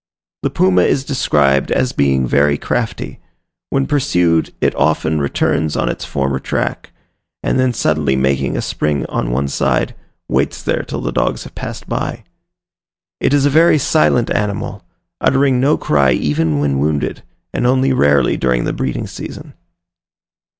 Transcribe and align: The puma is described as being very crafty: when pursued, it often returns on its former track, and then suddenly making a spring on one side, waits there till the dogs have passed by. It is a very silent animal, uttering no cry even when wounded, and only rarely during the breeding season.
The 0.41 0.49
puma 0.49 0.81
is 0.81 1.03
described 1.03 1.69
as 1.71 1.91
being 1.91 2.25
very 2.25 2.57
crafty: 2.57 3.19
when 3.69 3.85
pursued, 3.85 4.51
it 4.59 4.73
often 4.73 5.21
returns 5.21 5.75
on 5.77 5.89
its 5.89 6.05
former 6.05 6.39
track, 6.39 6.91
and 7.43 7.59
then 7.59 7.71
suddenly 7.71 8.15
making 8.15 8.57
a 8.57 8.63
spring 8.63 9.05
on 9.09 9.29
one 9.29 9.47
side, 9.47 9.93
waits 10.27 10.63
there 10.63 10.81
till 10.81 11.01
the 11.01 11.11
dogs 11.11 11.43
have 11.43 11.53
passed 11.53 11.87
by. 11.87 12.23
It 13.19 13.31
is 13.31 13.45
a 13.45 13.51
very 13.51 13.77
silent 13.77 14.31
animal, 14.31 14.83
uttering 15.23 15.59
no 15.59 15.77
cry 15.77 16.13
even 16.13 16.57
when 16.59 16.79
wounded, 16.79 17.21
and 17.53 17.67
only 17.67 17.93
rarely 17.93 18.37
during 18.37 18.63
the 18.63 18.73
breeding 18.73 19.05
season. 19.05 19.53